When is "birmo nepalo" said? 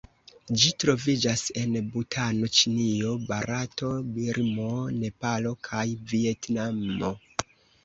4.17-5.55